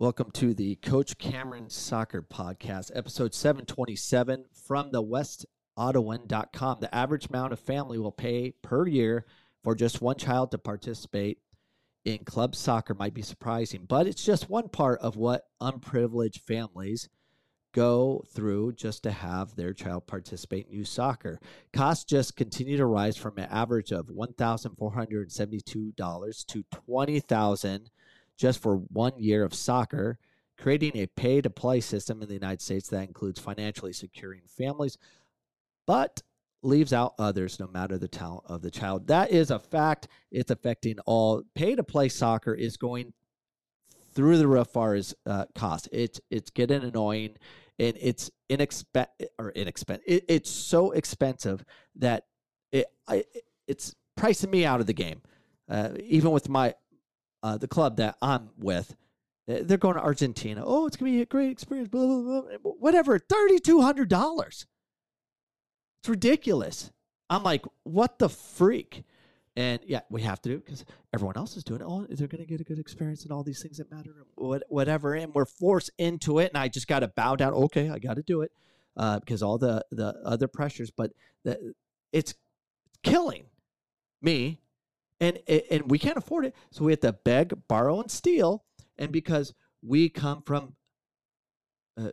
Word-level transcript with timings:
Welcome 0.00 0.30
to 0.34 0.54
the 0.54 0.76
Coach 0.76 1.18
Cameron 1.18 1.70
Soccer 1.70 2.22
Podcast, 2.22 2.92
episode 2.94 3.34
727 3.34 4.44
from 4.52 4.92
the 4.92 5.02
westottawan.com. 5.02 6.78
The 6.80 6.94
average 6.94 7.26
amount 7.26 7.52
a 7.52 7.56
family 7.56 7.98
will 7.98 8.12
pay 8.12 8.52
per 8.62 8.86
year 8.86 9.26
for 9.64 9.74
just 9.74 10.00
one 10.00 10.14
child 10.14 10.52
to 10.52 10.58
participate 10.58 11.38
in 12.04 12.18
club 12.18 12.54
soccer 12.54 12.94
might 12.94 13.12
be 13.12 13.22
surprising, 13.22 13.86
but 13.88 14.06
it's 14.06 14.24
just 14.24 14.48
one 14.48 14.68
part 14.68 15.00
of 15.00 15.16
what 15.16 15.48
unprivileged 15.60 16.42
families 16.42 17.08
go 17.72 18.22
through 18.32 18.74
just 18.74 19.02
to 19.02 19.10
have 19.10 19.56
their 19.56 19.72
child 19.72 20.06
participate 20.06 20.68
in 20.68 20.74
youth 20.74 20.86
soccer. 20.86 21.40
Costs 21.72 22.04
just 22.04 22.36
continue 22.36 22.76
to 22.76 22.86
rise 22.86 23.16
from 23.16 23.36
an 23.36 23.48
average 23.50 23.90
of 23.90 24.06
$1,472 24.06 26.46
to 26.46 26.64
$20,000 26.72 27.88
just 28.38 28.62
for 28.62 28.76
one 28.76 29.12
year 29.18 29.44
of 29.44 29.52
soccer, 29.52 30.18
creating 30.56 30.96
a 30.96 31.06
pay 31.06 31.40
to 31.40 31.50
play 31.50 31.80
system 31.80 32.22
in 32.22 32.28
the 32.28 32.34
United 32.34 32.62
States 32.62 32.88
that 32.88 33.06
includes 33.06 33.38
financially 33.38 33.92
securing 33.92 34.42
families, 34.46 34.96
but 35.86 36.22
leaves 36.62 36.92
out 36.92 37.14
others 37.18 37.60
no 37.60 37.68
matter 37.68 37.98
the 37.98 38.08
talent 38.08 38.44
of 38.46 38.62
the 38.62 38.70
child. 38.70 39.06
That 39.08 39.30
is 39.30 39.50
a 39.50 39.58
fact. 39.58 40.08
It's 40.30 40.50
affecting 40.50 40.98
all. 41.00 41.42
Pay 41.54 41.76
to 41.76 41.84
play 41.84 42.08
soccer 42.08 42.54
is 42.54 42.76
going 42.76 43.12
through 44.14 44.38
the 44.38 44.48
roof 44.48 44.68
far 44.68 44.94
as 44.94 45.14
uh, 45.26 45.46
cost. 45.54 45.88
It's 45.92 46.20
it's 46.30 46.50
getting 46.50 46.82
annoying, 46.82 47.36
and 47.78 47.96
it's 48.00 48.30
inexpen 48.50 49.06
or 49.38 49.50
inexpensive. 49.50 50.04
It, 50.06 50.24
it's 50.28 50.50
so 50.50 50.92
expensive 50.92 51.64
that 51.96 52.24
it 52.72 52.86
I, 53.06 53.24
it's 53.66 53.94
pricing 54.16 54.50
me 54.50 54.64
out 54.64 54.80
of 54.80 54.86
the 54.86 54.94
game. 54.94 55.22
Uh, 55.68 55.90
even 56.02 56.30
with 56.30 56.48
my 56.48 56.74
uh, 57.42 57.56
the 57.56 57.68
club 57.68 57.96
that 57.96 58.16
I'm 58.20 58.50
with, 58.58 58.94
they're 59.46 59.78
going 59.78 59.94
to 59.94 60.02
Argentina. 60.02 60.62
Oh, 60.64 60.86
it's 60.86 60.96
gonna 60.96 61.10
be 61.10 61.22
a 61.22 61.26
great 61.26 61.50
experience. 61.50 61.88
Blah 61.88 62.06
blah 62.06 62.42
blah. 62.42 62.72
Whatever. 62.78 63.18
Thirty 63.18 63.58
two 63.58 63.80
hundred 63.80 64.08
dollars. 64.08 64.66
It's 66.02 66.08
ridiculous. 66.08 66.92
I'm 67.30 67.42
like, 67.42 67.64
what 67.82 68.18
the 68.18 68.28
freak? 68.28 69.04
And 69.56 69.80
yeah, 69.84 70.00
we 70.08 70.22
have 70.22 70.40
to 70.42 70.50
do 70.50 70.54
it 70.56 70.64
because 70.64 70.84
everyone 71.12 71.36
else 71.36 71.56
is 71.56 71.64
doing 71.64 71.80
it. 71.80 71.84
Oh, 71.84 72.06
is 72.08 72.20
they're 72.20 72.28
going 72.28 72.44
to 72.44 72.46
get 72.46 72.60
a 72.60 72.64
good 72.64 72.78
experience 72.78 73.24
and 73.24 73.32
all 73.32 73.42
these 73.42 73.60
things 73.60 73.78
that 73.78 73.90
matter, 73.90 74.10
whatever. 74.36 75.14
And 75.14 75.34
we're 75.34 75.46
forced 75.46 75.90
into 75.98 76.38
it, 76.38 76.52
and 76.54 76.62
I 76.62 76.68
just 76.68 76.86
got 76.86 77.00
to 77.00 77.08
bow 77.08 77.34
down. 77.34 77.54
Okay, 77.54 77.90
I 77.90 77.98
got 77.98 78.14
to 78.16 78.22
do 78.22 78.42
it 78.42 78.52
uh, 78.96 79.18
because 79.18 79.42
all 79.42 79.58
the 79.58 79.84
the 79.90 80.14
other 80.24 80.46
pressures, 80.46 80.92
but 80.92 81.10
the, 81.44 81.74
it's 82.12 82.34
killing 83.02 83.46
me 84.22 84.60
and 85.20 85.38
and 85.48 85.90
we 85.90 85.98
can't 85.98 86.16
afford 86.16 86.44
it 86.44 86.54
so 86.70 86.84
we 86.84 86.92
have 86.92 87.00
to 87.00 87.12
beg 87.12 87.54
borrow 87.68 88.00
and 88.00 88.10
steal 88.10 88.64
and 88.98 89.12
because 89.12 89.54
we 89.82 90.08
come 90.08 90.42
from 90.42 90.74
uh, 91.96 92.10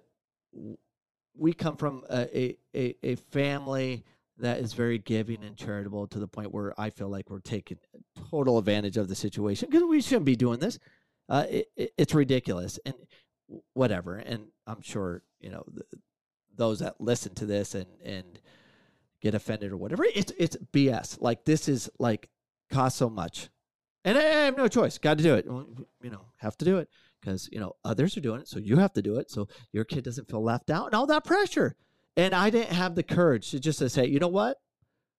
we 1.38 1.54
come 1.54 1.76
from 1.76 2.04
a, 2.10 2.56
a, 2.76 2.96
a 3.04 3.16
family 3.16 4.04
that 4.38 4.60
is 4.60 4.74
very 4.74 4.98
giving 4.98 5.44
and 5.44 5.56
charitable 5.56 6.08
to 6.08 6.20
the 6.20 6.28
point 6.28 6.54
where 6.54 6.74
I 6.80 6.90
feel 6.90 7.10
like 7.10 7.30
we're 7.30 7.40
taking 7.40 7.78
total 8.30 8.58
advantage 8.58 8.98
of 8.98 9.08
the 9.08 9.16
situation 9.16 9.70
because 9.70 9.84
we 9.84 10.02
shouldn't 10.02 10.26
be 10.26 10.36
doing 10.36 10.60
this. 10.60 10.78
Uh, 11.30 11.46
it, 11.50 11.68
it, 11.76 11.94
it's 11.98 12.14
ridiculous 12.14 12.80
and 12.86 12.96
whatever. 13.74 14.18
And 14.18 14.48
I'm 14.68 14.82
sure 14.82 15.24
you 15.40 15.50
know 15.50 15.66
those 16.56 16.80
that 16.80 17.00
listen 17.00 17.34
to 17.36 17.46
this 17.46 17.76
and 17.76 17.88
and 18.04 18.40
get 19.22 19.36
offended 19.36 19.72
or 19.72 19.78
whatever. 19.78 20.06
It's 20.14 20.34
it's 20.38 20.58
BS. 20.74 21.22
Like 21.22 21.46
this 21.46 21.70
is 21.70 21.90
like 21.98 22.30
costs 22.70 23.00
so 23.00 23.10
much. 23.10 23.50
And 24.04 24.18
I 24.18 24.22
have 24.22 24.58
no 24.58 24.68
choice. 24.68 24.98
Got 24.98 25.18
to 25.18 25.24
do 25.24 25.36
it. 25.36 25.46
You 25.46 26.12
know, 26.12 26.22
have 26.38 26.58
to 26.58 26.66
do 26.66 26.78
it 26.78 26.90
because, 27.20 27.50
you 27.52 27.60
know, 27.60 27.76
others 27.84 28.16
are 28.18 28.22
doing 28.22 28.42
it. 28.42 28.48
So 28.48 28.60
you 28.60 28.78
have 28.78 28.94
to 28.94 29.02
do 29.02 29.18
it. 29.18 29.32
So 29.32 29.48
your 29.72 29.84
kid 29.84 30.04
doesn't 30.04 30.30
feel 30.30 30.44
left 30.44 30.70
out 30.70 30.86
and 30.86 30.94
all 30.94 31.08
that 31.08 31.26
pressure. 31.26 31.76
And 32.16 32.34
I 32.34 32.50
didn't 32.50 32.74
have 32.74 32.96
the 32.96 33.04
courage 33.04 33.52
to 33.52 33.60
just 33.60 33.80
to 33.80 33.90
say, 33.90 34.06
you 34.06 34.20
know 34.20 34.28
what? 34.28 34.58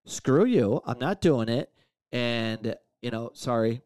Screw 0.06 0.44
you. 0.44 0.80
I'm 0.86 1.00
not 1.00 1.20
doing 1.20 1.48
it. 1.48 1.70
And, 2.12 2.76
you 3.02 3.10
know, 3.10 3.30
sorry, 3.34 3.82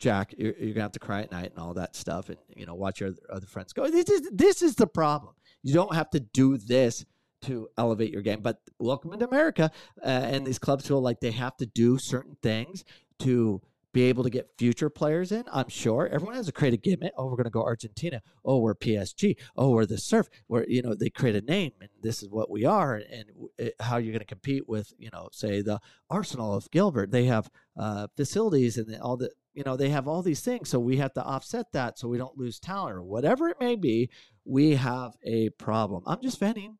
Jack, 0.00 0.34
you're, 0.36 0.54
you're 0.58 0.72
gonna 0.72 0.82
have 0.82 0.92
to 0.92 0.98
cry 0.98 1.20
at 1.22 1.30
night 1.30 1.50
and 1.50 1.58
all 1.58 1.74
that 1.74 1.94
stuff, 1.94 2.30
and 2.30 2.38
you 2.56 2.64
know, 2.64 2.74
watch 2.74 3.00
your 3.00 3.10
other 3.30 3.46
friends 3.46 3.74
go. 3.74 3.88
This 3.88 4.08
is 4.08 4.30
this 4.32 4.62
is 4.62 4.74
the 4.74 4.86
problem. 4.86 5.34
You 5.62 5.74
don't 5.74 5.94
have 5.94 6.08
to 6.10 6.20
do 6.20 6.56
this 6.56 7.04
to 7.42 7.68
elevate 7.78 8.12
your 8.12 8.22
game. 8.22 8.40
But 8.40 8.60
welcome 8.78 9.12
into 9.12 9.26
America, 9.26 9.70
uh, 10.02 10.08
and 10.08 10.46
these 10.46 10.58
clubs 10.58 10.86
feel 10.86 11.00
like 11.00 11.20
they 11.20 11.32
have 11.32 11.56
to 11.58 11.66
do 11.66 11.98
certain 11.98 12.36
things 12.42 12.84
to 13.20 13.60
be 13.92 14.02
able 14.02 14.22
to 14.22 14.30
get 14.30 14.50
future 14.56 14.88
players 14.88 15.32
in. 15.32 15.44
I'm 15.52 15.68
sure 15.68 16.06
everyone 16.06 16.36
has 16.36 16.48
a 16.48 16.52
creative 16.52 16.82
gimmick. 16.82 17.12
Oh, 17.16 17.26
we're 17.26 17.36
going 17.36 17.44
to 17.44 17.50
go 17.50 17.62
Argentina. 17.62 18.22
Oh, 18.44 18.58
we're 18.58 18.74
PSG. 18.74 19.36
Oh, 19.56 19.70
we're 19.70 19.86
the 19.86 19.98
Surf. 19.98 20.28
Where 20.46 20.64
you 20.68 20.82
know 20.82 20.94
they 20.94 21.10
create 21.10 21.36
a 21.36 21.40
name, 21.40 21.72
and 21.80 21.90
this 22.00 22.22
is 22.22 22.28
what 22.28 22.50
we 22.50 22.64
are, 22.64 22.94
and 22.94 23.24
it, 23.58 23.74
how 23.80 23.96
you're 23.96 24.12
going 24.12 24.20
to 24.20 24.24
compete 24.24 24.68
with 24.68 24.92
you 24.98 25.10
know 25.12 25.28
say 25.32 25.60
the 25.62 25.80
Arsenal 26.08 26.54
of 26.54 26.70
Gilbert. 26.70 27.10
They 27.10 27.24
have 27.24 27.50
uh, 27.76 28.06
facilities 28.16 28.78
and 28.78 28.94
all 29.00 29.16
the 29.16 29.30
you 29.54 29.64
know 29.64 29.76
they 29.76 29.88
have 29.88 30.06
all 30.06 30.22
these 30.22 30.40
things, 30.40 30.68
so 30.68 30.78
we 30.78 30.98
have 30.98 31.14
to 31.14 31.24
offset 31.24 31.72
that 31.72 31.98
so 31.98 32.08
we 32.08 32.18
don't 32.18 32.38
lose 32.38 32.60
talent 32.60 32.94
or 32.94 33.02
whatever 33.02 33.48
it 33.48 33.56
may 33.60 33.74
be. 33.74 34.08
We 34.44 34.76
have 34.76 35.16
a 35.24 35.50
problem. 35.50 36.04
I'm 36.06 36.22
just 36.22 36.38
venting 36.38 36.78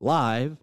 live 0.00 0.56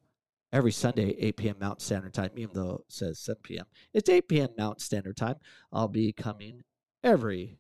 every 0.52 0.72
Sunday, 0.72 1.16
8 1.20 1.38
p.m. 1.38 1.56
Mountain 1.60 1.80
Standard 1.80 2.14
Time, 2.14 2.32
even 2.36 2.54
though 2.54 2.84
it 2.88 2.92
says 2.94 3.20
7 3.20 3.40
p.m. 3.44 3.66
It's 3.94 4.10
8 4.10 4.28
p.m. 4.28 4.50
Mountain 4.58 4.80
Standard 4.80 5.18
Time. 5.18 5.36
I'll 5.72 5.88
be 5.88 6.12
coming 6.12 6.64
every 7.04 7.60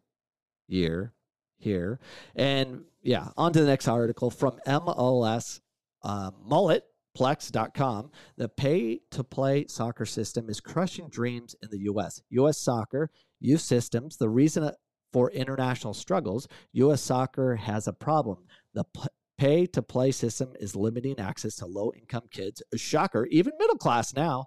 year 0.68 1.14
here. 1.58 2.00
And 2.36 2.84
yeah, 3.02 3.30
on 3.38 3.54
to 3.54 3.62
the 3.62 3.68
next 3.68 3.88
article 3.88 4.30
from 4.30 4.60
MLS 4.68 5.62
uh, 6.04 6.32
mulletplex.com. 6.50 8.12
The 8.38 8.50
pay 8.50 9.02
to 9.12 9.24
play 9.24 9.66
soccer 9.68 10.06
system 10.06 10.50
is 10.50 10.60
crushing 10.60 11.10
dreams 11.10 11.56
in 11.62 11.70
the 11.70 11.80
U.S. 11.80 12.22
U.S. 12.30 12.58
soccer, 12.58 13.12
youth 13.40 13.62
systems, 13.62 14.18
the 14.18 14.30
reason 14.30 14.72
for 15.14 15.32
international 15.32 15.94
struggles, 15.94 16.48
U.S. 16.74 17.02
soccer 17.02 17.56
has 17.56 17.88
a 17.88 17.94
problem. 17.94 18.40
The 18.74 18.86
pay 19.38 19.66
to 19.68 19.82
play 19.82 20.12
system 20.12 20.54
is 20.60 20.76
limiting 20.76 21.20
access 21.20 21.56
to 21.56 21.66
low 21.66 21.92
income 21.96 22.28
kids. 22.32 22.62
A 22.74 22.78
shocker, 22.78 23.26
even 23.28 23.54
middle 23.60 23.78
class 23.78 24.14
now, 24.14 24.46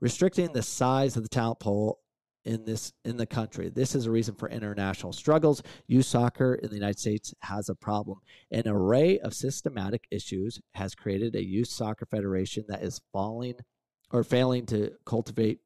restricting 0.00 0.52
the 0.52 0.62
size 0.62 1.16
of 1.16 1.22
the 1.22 1.28
talent 1.28 1.60
pool 1.60 2.00
in 2.44 2.64
this 2.64 2.92
in 3.04 3.16
the 3.16 3.26
country. 3.26 3.68
This 3.68 3.94
is 3.94 4.06
a 4.06 4.10
reason 4.10 4.36
for 4.36 4.48
international 4.48 5.12
struggles. 5.12 5.62
Youth 5.88 6.06
soccer 6.06 6.54
in 6.54 6.68
the 6.68 6.76
United 6.76 6.98
States 6.98 7.34
has 7.42 7.68
a 7.68 7.74
problem. 7.74 8.20
An 8.52 8.62
array 8.66 9.18
of 9.18 9.34
systematic 9.34 10.06
issues 10.10 10.60
has 10.74 10.94
created 10.94 11.34
a 11.34 11.44
youth 11.44 11.68
soccer 11.68 12.06
federation 12.06 12.64
that 12.68 12.84
is 12.84 13.00
falling 13.12 13.54
or 14.12 14.22
failing 14.22 14.64
to 14.66 14.92
cultivate 15.04 15.58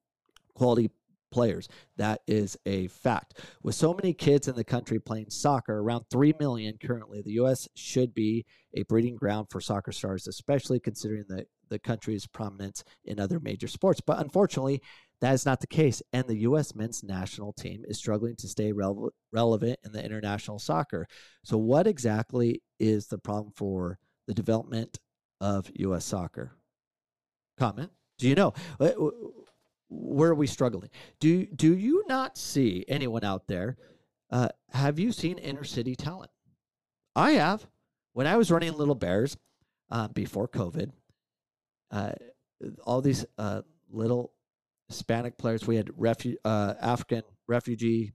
quality 0.55 0.91
players. 1.31 1.69
That 1.97 2.21
is 2.27 2.57
a 2.67 2.89
fact. 2.89 3.41
With 3.63 3.75
so 3.75 3.95
many 3.95 4.13
kids 4.13 4.49
in 4.49 4.55
the 4.55 4.65
country 4.65 4.99
playing 4.99 5.31
soccer, 5.31 5.79
around 5.79 6.05
3 6.11 6.35
million 6.39 6.79
currently, 6.83 7.23
the 7.23 7.33
U.S. 7.33 7.69
should 7.75 8.15
be 8.15 8.45
a 8.75 8.83
breeding 8.85 9.17
ground 9.17 9.49
for 9.51 9.61
soccer 9.61 9.93
stars, 9.93 10.27
especially 10.27 10.81
considering 10.81 11.25
the, 11.29 11.47
the 11.69 11.79
country's 11.79 12.27
prominence 12.27 12.85
in 13.05 13.21
other 13.21 13.41
major 13.41 13.69
sports. 13.69 14.01
But 14.01 14.21
unfortunately, 14.21 14.83
that 15.21 15.35
is 15.35 15.45
not 15.45 15.61
the 15.61 15.67
case. 15.67 16.03
And 16.13 16.27
the 16.27 16.39
U.S. 16.39 16.75
men's 16.75 17.03
national 17.03 17.53
team 17.53 17.83
is 17.87 17.99
struggling 17.99 18.37
to 18.37 18.49
stay 18.49 18.73
rele- 18.73 19.11
relevant 19.33 19.79
in 19.85 19.93
the 19.93 20.05
international 20.05 20.59
soccer. 20.59 21.07
So, 21.45 21.59
what 21.59 21.87
exactly 21.87 22.63
is 22.79 23.07
the 23.07 23.19
problem 23.19 23.53
for 23.57 23.99
the 24.27 24.35
development 24.35 24.99
of 25.41 25.71
U.S. 25.75 26.05
soccer? 26.05 26.53
Comment. 27.59 27.91
Do 28.19 28.29
you 28.29 28.35
know? 28.35 28.55
Where 29.91 30.31
are 30.31 30.35
we 30.35 30.47
struggling? 30.47 30.91
Do 31.19 31.47
do 31.47 31.77
you 31.77 32.05
not 32.09 32.39
see 32.39 32.85
anyone 32.89 33.25
out 33.25 33.49
there? 33.49 33.77
Uh, 34.31 34.49
have 34.71 34.99
you 34.99 35.13
seen 35.13 35.39
inner 35.39 35.65
city 35.65 35.97
talent? 35.97 36.31
I 37.17 37.33
have. 37.33 37.67
When 38.13 38.27
I 38.27 38.37
was 38.37 38.51
running 38.51 38.73
Little 38.73 38.95
Bears 38.95 39.37
uh, 39.91 40.09
before 40.09 40.49
COVID, 40.49 40.91
uh, 41.91 42.13
all 42.85 43.01
these 43.01 43.25
uh, 43.39 43.63
little 43.91 44.33
Hispanic 44.89 45.37
players, 45.39 45.67
we 45.67 45.77
had 45.77 45.87
refu- 45.89 46.37
uh, 46.45 46.75
African 46.81 47.23
refugee 47.47 48.13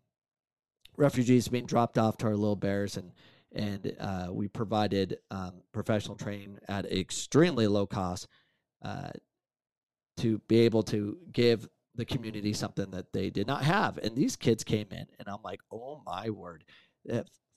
refugees 0.97 1.47
being 1.50 1.65
dropped 1.65 1.97
off 1.97 2.17
to 2.17 2.27
our 2.27 2.35
Little 2.35 2.55
Bears, 2.55 2.97
and 2.97 3.11
and 3.53 3.95
uh, 4.00 4.27
we 4.31 4.47
provided 4.47 5.17
um, 5.31 5.61
professional 5.71 6.15
training 6.15 6.59
at 6.67 6.91
extremely 6.91 7.67
low 7.67 7.85
cost 7.85 8.27
to 10.17 10.39
be 10.47 10.59
able 10.62 10.83
to 10.83 11.17
give 11.31 11.67
the 11.95 12.06
community 12.06 12.53
something 12.53 12.91
that 12.91 13.13
they 13.13 13.29
did 13.29 13.47
not 13.47 13.63
have. 13.63 13.97
And 13.97 14.15
these 14.15 14.35
kids 14.35 14.63
came 14.63 14.88
in, 14.91 15.06
and 15.19 15.27
I'm 15.27 15.41
like, 15.44 15.59
oh 15.71 16.01
my 16.06 16.29
word. 16.29 16.63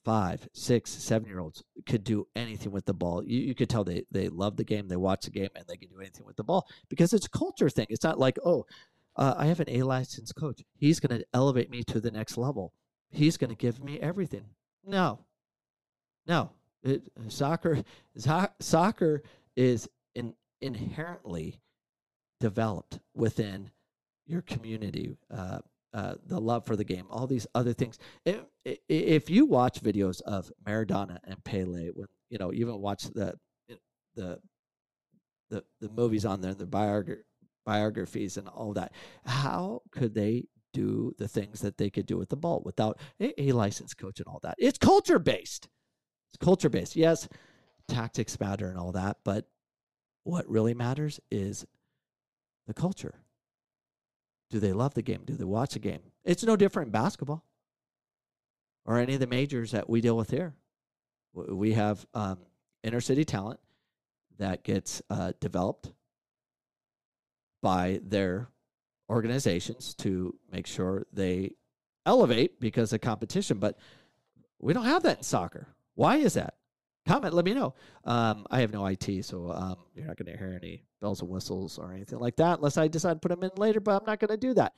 Five, 0.05 0.47
six, 0.53 0.91
seven 0.91 1.27
year 1.27 1.39
olds 1.39 1.61
could 1.85 2.03
do 2.03 2.25
anything 2.35 2.71
with 2.71 2.85
the 2.85 2.93
ball. 2.93 3.23
You, 3.23 3.39
you 3.41 3.53
could 3.53 3.69
tell 3.69 3.83
they, 3.83 4.05
they 4.09 4.29
love 4.29 4.55
the 4.55 4.63
game, 4.63 4.87
they 4.87 4.95
watch 4.95 5.25
the 5.25 5.31
game, 5.31 5.49
and 5.55 5.65
they 5.67 5.75
can 5.75 5.89
do 5.89 5.99
anything 5.99 6.25
with 6.25 6.37
the 6.37 6.43
ball 6.43 6.67
because 6.89 7.13
it's 7.13 7.25
a 7.25 7.29
culture 7.29 7.69
thing. 7.69 7.85
It's 7.89 8.03
not 8.03 8.17
like, 8.17 8.37
oh, 8.43 8.65
uh, 9.17 9.35
I 9.37 9.47
have 9.47 9.59
an 9.59 9.69
A 9.69 9.83
licensed 9.83 10.35
coach. 10.35 10.61
He's 10.77 11.01
going 11.01 11.19
to 11.19 11.25
elevate 11.33 11.69
me 11.69 11.83
to 11.83 11.99
the 11.99 12.11
next 12.11 12.37
level. 12.37 12.73
He's 13.11 13.35
going 13.35 13.49
to 13.49 13.55
give 13.55 13.83
me 13.83 13.99
everything. 13.99 14.45
No, 14.85 15.19
No, 16.25 16.51
it, 16.81 17.03
soccer 17.27 17.83
soccer 18.59 19.23
is 19.55 19.89
in, 20.15 20.33
inherently 20.61 21.59
developed 22.39 22.99
within 23.15 23.71
your 24.25 24.41
community. 24.41 25.17
Uh, 25.31 25.59
uh, 25.91 26.13
the 26.27 26.39
love 26.39 26.65
for 26.65 26.75
the 26.75 26.83
game, 26.83 27.07
all 27.09 27.25
these 27.25 27.47
other 27.55 27.73
things. 27.73 27.97
If, 28.23 28.41
if 28.87 29.29
you 29.29 29.45
watch 29.45 29.81
videos 29.81 30.21
of 30.21 30.51
Maradona 30.67 31.17
and 31.23 31.43
Pele, 31.43 31.89
when 31.95 32.05
you 32.29 32.37
know, 32.37 32.53
even 32.53 32.79
watch 32.79 33.05
the 33.05 33.33
the 34.15 34.39
the, 35.49 35.63
the 35.81 35.89
movies 35.89 36.25
on 36.25 36.41
there, 36.41 36.53
the 36.53 36.65
biog- 36.67 37.23
biographies, 37.65 38.37
and 38.37 38.47
all 38.47 38.73
that, 38.73 38.91
how 39.25 39.81
could 39.91 40.13
they 40.13 40.45
do 40.73 41.15
the 41.17 41.27
things 41.27 41.61
that 41.61 41.77
they 41.77 41.89
could 41.89 42.05
do 42.05 42.17
with 42.17 42.29
the 42.29 42.35
ball 42.35 42.61
without 42.63 42.99
a, 43.19 43.41
a 43.41 43.51
licensed 43.51 43.97
coach 43.97 44.19
and 44.19 44.27
all 44.27 44.39
that? 44.43 44.55
It's 44.59 44.77
culture 44.77 45.17
based. 45.17 45.69
It's 46.29 46.37
culture 46.37 46.69
based. 46.69 46.95
Yes, 46.95 47.27
tactics 47.87 48.39
matter 48.39 48.69
and 48.69 48.77
all 48.77 48.91
that, 48.91 49.17
but 49.23 49.47
what 50.23 50.47
really 50.47 50.75
matters 50.75 51.19
is 51.31 51.65
the 52.69 52.73
culture. 52.73 53.15
Do 54.49 54.59
they 54.59 54.73
love 54.73 54.93
the 54.93 55.01
game? 55.01 55.23
Do 55.25 55.35
they 55.35 55.43
watch 55.43 55.73
the 55.73 55.79
game? 55.79 55.99
It's 56.23 56.43
no 56.43 56.55
different 56.55 56.87
in 56.87 56.91
basketball 56.91 57.43
or 58.85 58.97
any 58.97 59.15
of 59.15 59.19
the 59.19 59.27
majors 59.27 59.71
that 59.71 59.89
we 59.89 60.01
deal 60.01 60.15
with 60.15 60.29
here. 60.29 60.53
We 61.33 61.73
have 61.73 62.05
um, 62.13 62.37
inner 62.83 63.01
city 63.01 63.25
talent 63.25 63.59
that 64.37 64.63
gets 64.63 65.01
uh, 65.09 65.33
developed 65.39 65.91
by 67.61 67.99
their 68.03 68.49
organizations 69.09 69.93
to 69.95 70.35
make 70.51 70.65
sure 70.65 71.05
they 71.11 71.55
elevate 72.05 72.59
because 72.59 72.93
of 72.93 73.01
competition. 73.01 73.57
But 73.57 73.77
we 74.59 74.73
don't 74.73 74.85
have 74.85 75.03
that 75.03 75.17
in 75.17 75.23
soccer. 75.23 75.67
Why 75.95 76.17
is 76.17 76.35
that? 76.35 76.55
Comment, 77.09 77.33
let 77.33 77.43
me 77.43 77.55
know. 77.55 77.73
Um, 78.05 78.45
I 78.51 78.59
have 78.61 78.71
no 78.71 78.85
IT, 78.85 79.25
so 79.25 79.49
um, 79.49 79.77
you're 79.95 80.05
not 80.05 80.15
going 80.15 80.31
to 80.31 80.37
hear 80.37 80.55
any 80.55 80.83
bells 81.01 81.21
and 81.21 81.29
whistles 81.31 81.79
or 81.79 81.91
anything 81.91 82.19
like 82.19 82.35
that 82.35 82.59
unless 82.59 82.77
I 82.77 82.87
decide 82.87 83.13
to 83.13 83.19
put 83.19 83.29
them 83.29 83.41
in 83.41 83.49
later, 83.57 83.79
but 83.79 83.99
I'm 83.99 84.05
not 84.05 84.19
going 84.19 84.29
to 84.29 84.37
do 84.37 84.53
that. 84.53 84.73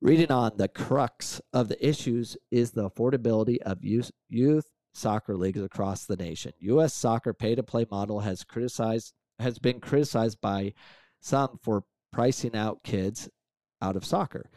Reading 0.00 0.32
on, 0.32 0.56
the 0.56 0.66
crux 0.66 1.40
of 1.52 1.68
the 1.68 1.88
issues 1.88 2.36
is 2.50 2.72
the 2.72 2.90
affordability 2.90 3.58
of 3.58 3.84
youth, 3.84 4.10
youth 4.28 4.68
soccer 4.92 5.36
leagues 5.36 5.62
across 5.62 6.04
the 6.04 6.16
nation. 6.16 6.50
U.S. 6.58 6.94
soccer 6.94 7.32
pay-to-play 7.32 7.86
model 7.92 8.18
has 8.18 8.42
criticized 8.42 9.12
has 9.38 9.60
been 9.60 9.78
criticized 9.78 10.40
by 10.40 10.72
some 11.20 11.60
for 11.62 11.84
pricing 12.12 12.56
out 12.56 12.82
kids 12.82 13.28
out 13.80 13.94
of 13.94 14.04
soccer. 14.04 14.50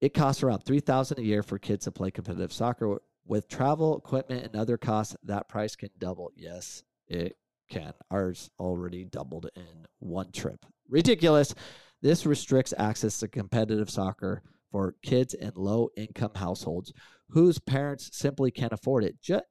It 0.00 0.14
costs 0.14 0.42
around 0.42 0.60
three 0.60 0.80
thousand 0.80 1.18
a 1.18 1.22
year 1.22 1.42
for 1.42 1.58
kids 1.58 1.84
to 1.84 1.90
play 1.90 2.10
competitive 2.10 2.52
soccer. 2.52 2.98
With 3.26 3.48
travel, 3.48 3.96
equipment, 3.96 4.44
and 4.44 4.56
other 4.56 4.76
costs, 4.76 5.16
that 5.24 5.48
price 5.48 5.76
can 5.76 5.90
double. 5.98 6.30
Yes, 6.36 6.82
it 7.08 7.36
can. 7.70 7.92
Ours 8.10 8.50
already 8.58 9.04
doubled 9.04 9.48
in 9.56 9.86
one 9.98 10.30
trip. 10.32 10.66
Ridiculous. 10.88 11.54
This 12.02 12.26
restricts 12.26 12.74
access 12.76 13.18
to 13.20 13.28
competitive 13.28 13.88
soccer 13.88 14.42
for 14.70 14.96
kids 15.02 15.32
in 15.32 15.52
low 15.54 15.88
income 15.96 16.32
households 16.34 16.92
whose 17.30 17.58
parents 17.58 18.10
simply 18.12 18.50
can't 18.50 18.72
afford 18.72 19.04
it. 19.04 19.16
Just, 19.22 19.44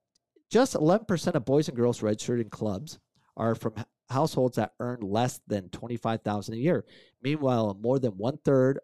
just 0.52 0.74
11% 0.76 1.34
of 1.34 1.46
boys 1.46 1.68
and 1.68 1.76
girls 1.76 2.04
registered 2.04 2.40
in 2.40 2.50
clubs 2.50 3.00
are 3.36 3.56
from 3.56 3.74
households 4.10 4.58
that 4.58 4.74
earn 4.80 5.00
less 5.02 5.40
than 5.48 5.70
25000 5.70 6.54
a 6.54 6.58
year. 6.58 6.86
Meanwhile, 7.22 7.80
more 7.82 8.00
than 8.00 8.12
one 8.12 8.38
third 8.46 8.80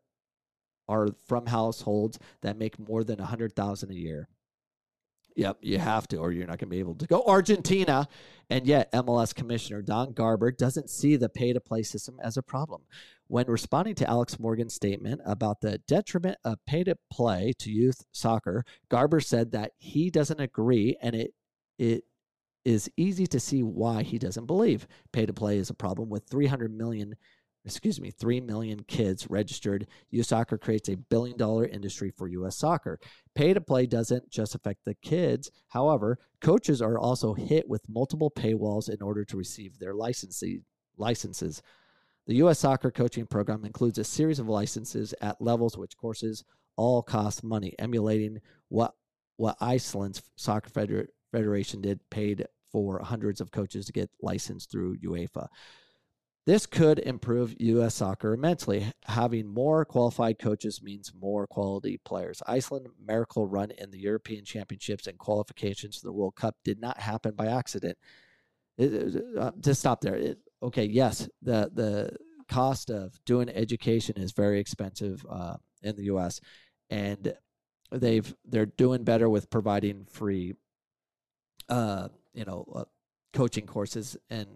are 0.88 1.10
from 1.28 1.46
households 1.46 2.18
that 2.42 2.58
make 2.58 2.80
more 2.80 3.04
than 3.04 3.20
100000 3.20 3.92
a 3.92 3.94
year. 3.94 4.28
Yep, 5.40 5.60
you 5.62 5.80
have 5.80 6.06
to, 6.10 6.18
or 6.18 6.34
you're 6.34 6.46
not 6.46 6.58
going 6.60 6.68
to 6.70 6.76
be 6.76 6.80
able 6.80 6.96
to 6.96 7.08
go. 7.08 7.24
Argentina, 7.26 8.10
and 8.50 8.68
yet 8.68 8.92
MLS 8.92 9.34
Commissioner 9.34 9.82
Don 9.82 10.12
Garber 10.12 10.52
doesn't 10.52 10.90
see 10.90 11.16
the 11.16 11.30
pay 11.30 11.54
to 11.54 11.62
play 11.62 11.82
system 11.82 12.20
as 12.22 12.36
a 12.36 12.44
problem. 12.44 12.82
When 13.28 13.48
responding 13.48 13.96
to 13.96 14.10
Alex 14.10 14.38
Morgan's 14.38 14.74
statement 14.74 15.22
about 15.26 15.62
the 15.62 15.78
detriment 15.88 16.40
of 16.44 16.58
pay 16.66 16.84
to 16.84 16.98
play 17.10 17.54
to 17.60 17.72
youth 17.72 18.04
soccer, 18.12 18.66
Garber 18.90 19.22
said 19.22 19.54
that 19.54 19.72
he 19.78 20.10
doesn't 20.10 20.42
agree 20.42 20.98
and 21.02 21.16
it 21.16 21.34
it 21.78 22.04
is 22.66 22.92
easy 22.98 23.26
to 23.28 23.40
see 23.40 23.64
why 23.64 24.04
he 24.04 24.20
doesn't 24.20 24.46
believe 24.46 24.90
pay 25.14 25.26
to 25.26 25.32
play 25.32 25.58
is 25.58 25.70
a 25.70 25.74
problem 25.74 26.10
with 26.10 26.28
300 26.30 26.78
million 26.78 27.16
excuse 27.66 28.00
me 28.00 28.12
3 28.12 28.42
million 28.42 28.84
kids 28.84 29.30
registered. 29.30 29.88
Us 30.12 30.28
soccer 30.28 30.58
creates 30.58 30.90
a 30.90 30.96
billion 30.96 31.38
dollar 31.38 31.66
industry 31.66 32.12
for 32.12 32.28
us 32.46 32.58
soccer. 32.58 33.00
Pay 33.36 33.54
to 33.54 33.62
play 33.62 33.86
doesn't 33.86 34.30
just 34.30 34.56
affect 34.56 34.86
the 34.86 34.96
kids. 34.96 35.52
However 35.70 36.20
coaches 36.42 36.82
are 36.82 36.98
also 36.98 37.34
hit 37.34 37.68
with 37.68 37.88
multiple 37.90 38.32
paywalls 38.32 38.90
in 38.90 39.02
order 39.02 39.26
to 39.26 39.38
receive 39.38 39.78
their 39.78 39.94
licenses. 39.94 41.62
The 42.28 42.36
us 42.36 42.60
soccer 42.60 42.92
coaching 42.92 43.26
program 43.26 43.66
includes 43.66 43.98
a 43.98 44.04
series 44.04 44.40
of 44.40 44.48
licenses 44.48 45.14
at 45.22 45.42
levels 45.42 45.78
which 45.78 45.98
courses 45.98 46.44
all 46.78 47.02
cost 47.02 47.44
money 47.44 47.76
emulating 47.80 48.40
what 48.70 48.94
what 49.38 49.58
iceland's 49.62 50.22
soccer 50.36 50.70
Federation 51.32 51.82
did 51.82 52.00
paid 52.10 52.46
for 52.72 53.00
hundreds 53.00 53.42
of 53.42 53.52
coaches 53.52 53.86
to 53.86 53.94
get 53.94 54.10
licensed 54.22 54.72
through 54.72 54.98
UEFA. 54.98 55.48
This 56.50 56.66
could 56.66 56.98
improve 56.98 57.56
U.S. 57.60 57.94
soccer 57.94 58.34
immensely. 58.34 58.92
Having 59.06 59.50
more 59.50 59.86
qualified 59.86 60.40
coaches 60.40 60.82
means 60.82 61.14
more 61.14 61.46
quality 61.46 62.00
players. 62.04 62.42
Iceland 62.48 62.88
miracle 63.00 63.46
run 63.46 63.70
in 63.70 63.92
the 63.92 64.00
European 64.00 64.46
Championships 64.46 65.06
and 65.06 65.20
qualifications 65.20 65.98
for 65.98 66.08
the 66.08 66.12
World 66.12 66.36
Cup 66.36 66.56
did 66.64 66.82
not 66.82 67.00
happen 67.00 67.36
by 67.36 67.46
accident. 67.46 68.00
It, 68.80 69.24
uh, 69.38 69.52
to 69.62 69.76
stop 69.76 70.02
there, 70.02 70.16
it, 70.16 70.40
okay, 70.64 70.86
yes, 70.86 71.30
the 71.44 71.70
the 71.72 72.16
cost 72.48 72.90
of 72.90 73.24
doing 73.26 73.50
education 73.50 74.18
is 74.18 74.32
very 74.32 74.60
expensive 74.60 75.24
uh, 75.30 75.58
in 75.84 75.96
the 75.98 76.06
U.S. 76.06 76.42
and 76.90 77.32
they've 77.92 78.34
they're 78.44 78.66
doing 78.66 79.04
better 79.04 79.30
with 79.30 79.52
providing 79.52 80.08
free 80.10 80.56
uh, 81.70 82.08
you 82.34 82.46
know, 82.46 82.66
uh, 82.76 82.86
coaching 83.34 83.68
courses 83.68 84.18
and 84.32 84.48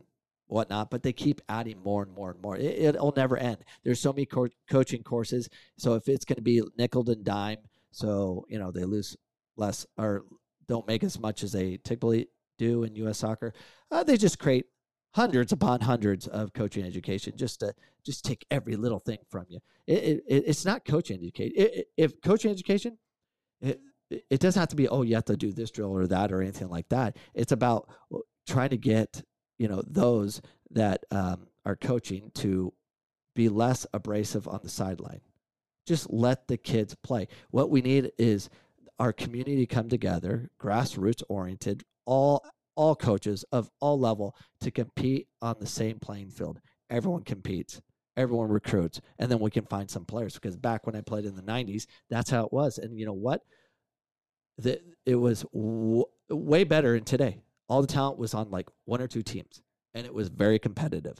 whatnot, 0.48 0.90
but 0.90 1.04
they 1.04 1.14
keep 1.14 1.42
adding 1.50 1.82
more 1.84 2.04
and 2.04 2.14
more 2.14 2.32
and 2.32 2.42
more. 2.42 2.58
It, 2.58 2.96
will 2.96 3.14
never 3.16 3.38
end. 3.38 3.58
There's 3.84 4.00
so 4.00 4.14
many 4.14 4.26
co- 4.26 4.50
coaching 4.70 5.04
courses. 5.04 5.50
So 5.78 5.96
if 5.96 6.08
it's 6.08 6.26
going 6.26 6.38
to 6.38 6.42
be 6.42 6.62
nickel 6.78 7.10
and 7.10 7.24
dime, 7.24 7.58
so 7.92 8.46
you 8.50 8.60
know 8.60 8.72
they 8.72 8.86
lose 8.86 9.16
less 9.56 9.86
or 9.98 10.26
don't 10.68 10.88
make 10.88 11.04
as 11.04 11.20
much 11.20 11.44
as 11.44 11.52
they 11.52 11.78
typically 11.84 12.28
do 12.58 12.84
in 12.84 12.96
U.S. 12.96 13.20
soccer, 13.20 13.54
uh, 13.92 14.04
they 14.04 14.18
just 14.18 14.40
create 14.40 14.66
hundreds 15.14 15.52
upon 15.52 15.82
hundreds 15.82 16.28
of 16.28 16.54
coaching 16.54 16.84
education 16.84 17.34
just 17.36 17.60
to 17.60 17.74
just 18.04 18.26
take 18.26 18.46
every 18.50 18.76
little 18.76 19.00
thing 19.00 19.20
from 19.30 19.46
you. 19.48 19.60
It, 19.86 20.24
it, 20.28 20.44
it's 20.48 20.66
not 20.66 20.86
coaching 20.86 21.18
education. 21.18 21.84
if 21.98 22.20
coaching 22.22 22.52
education, 22.52 22.98
it 24.10 24.40
doesn't 24.40 24.60
have 24.60 24.70
to 24.70 24.76
be 24.76 24.88
oh 24.88 25.02
you 25.02 25.16
have 25.16 25.26
to 25.26 25.38
do 25.38 25.52
this 25.52 25.72
drill 25.72 25.96
or 25.96 26.08
that 26.08 26.32
or 26.32 26.42
anything 26.42 26.70
like 26.70 26.88
that 26.90 27.18
it's 27.34 27.52
about 27.52 27.90
trying 28.48 28.70
to 28.70 28.78
get 28.78 29.24
you 29.58 29.68
know 29.68 29.82
those 29.86 30.42
that 30.72 31.04
um, 31.12 31.48
are 31.66 31.76
coaching 31.76 32.32
to 32.36 32.74
be 33.36 33.50
less 33.50 33.86
abrasive 33.94 34.48
on 34.48 34.60
the 34.64 34.70
sideline. 34.70 35.22
Just 35.86 36.12
let 36.12 36.48
the 36.48 36.58
kids 36.58 36.96
play. 36.96 37.28
What 37.52 37.70
we 37.70 37.82
need 37.82 38.12
is 38.18 38.50
our 39.00 39.12
community 39.12 39.66
come 39.66 39.90
together 39.90 40.50
grassroots 40.60 41.24
oriented 41.30 41.84
all 42.06 42.46
all 42.76 42.96
coaches 42.96 43.46
of 43.52 43.70
all 43.80 44.00
level 44.00 44.36
to 44.60 44.72
compete 44.72 45.28
on 45.42 45.56
the 45.60 45.68
same 45.68 46.00
playing 46.00 46.30
field. 46.30 46.60
Everyone 46.90 47.24
competes 47.24 47.82
everyone 48.16 48.50
recruits 48.50 49.02
and 49.20 49.32
then 49.32 49.40
we 49.40 49.50
can 49.50 49.66
find 49.66 49.90
some 49.90 50.06
players 50.06 50.36
because 50.36 50.56
back 50.56 50.86
when 50.86 50.96
i 50.96 51.02
played 51.02 51.26
in 51.26 51.36
the 51.36 51.42
90s 51.42 51.88
that's 52.10 52.30
how 52.30 52.46
it 52.46 52.54
was. 52.54 52.78
And 52.78 52.98
you 52.98 53.06
know 53.06 53.14
what? 53.14 53.42
That 54.60 54.82
it 55.06 55.16
was 55.16 55.44
w- 55.54 56.06
way 56.30 56.64
better 56.64 56.96
in 56.96 57.04
today. 57.04 57.40
All 57.74 57.82
the 57.82 57.88
talent 57.88 58.20
was 58.20 58.36
on 58.36 58.52
like 58.52 58.70
one 58.86 59.02
or 59.02 59.08
two 59.08 59.24
teams, 59.24 59.64
and 59.96 60.06
it 60.06 60.14
was 60.14 60.30
very 60.30 60.60
competitive. 60.60 61.20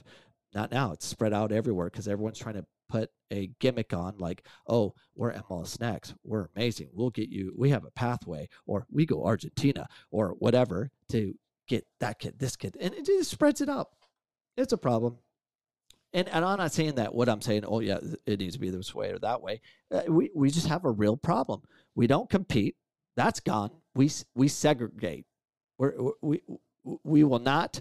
Not 0.54 0.70
now; 0.70 0.92
it's 0.92 1.04
spread 1.04 1.32
out 1.32 1.50
everywhere 1.50 1.86
because 1.90 2.06
everyone's 2.06 2.38
trying 2.38 2.54
to 2.54 2.64
put 2.88 3.10
a 3.32 3.50
gimmick 3.58 3.92
on, 3.92 4.18
like, 4.18 4.46
"Oh, 4.68 4.94
we're 5.16 5.32
MLS 5.32 5.80
Next. 5.80 6.14
We're 6.22 6.48
amazing. 6.54 6.90
We'll 6.92 7.10
get 7.10 7.28
you. 7.28 7.52
We 7.58 7.70
have 7.70 7.84
a 7.84 7.90
pathway, 7.90 8.48
or 8.66 8.86
we 8.88 9.04
go 9.04 9.24
Argentina, 9.24 9.88
or 10.12 10.36
whatever 10.38 10.92
to 11.08 11.34
get 11.66 11.88
that 11.98 12.20
kid, 12.20 12.38
this 12.38 12.54
kid, 12.54 12.76
and 12.80 12.94
it 12.94 13.04
just 13.04 13.32
spreads 13.32 13.60
it 13.60 13.68
up. 13.68 13.96
It's 14.56 14.72
a 14.72 14.78
problem." 14.78 15.18
And, 16.12 16.28
and 16.28 16.44
I'm 16.44 16.58
not 16.58 16.72
saying 16.72 16.94
that 16.94 17.12
what 17.12 17.28
I'm 17.28 17.40
saying, 17.40 17.64
oh, 17.66 17.80
yeah, 17.80 17.98
it 18.24 18.38
needs 18.38 18.54
to 18.54 18.60
be 18.60 18.70
this 18.70 18.94
way 18.94 19.10
or 19.10 19.18
that 19.18 19.42
way. 19.42 19.60
Uh, 19.90 20.02
we, 20.06 20.30
we 20.32 20.48
just 20.52 20.68
have 20.68 20.84
a 20.84 20.90
real 20.92 21.16
problem. 21.16 21.62
We 21.96 22.06
don't 22.06 22.30
compete 22.30 22.76
that's 23.16 23.40
gone. 23.40 23.70
We 23.94 24.10
we 24.34 24.48
segregate. 24.48 25.26
We're, 25.78 25.94
we 26.20 26.42
we 27.02 27.24
will 27.24 27.38
not 27.38 27.80